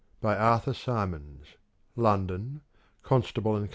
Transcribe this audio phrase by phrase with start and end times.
[0.19, 1.45] By Arthur Symons.
[1.95, 2.61] London:
[3.03, 3.69] Constable and Co.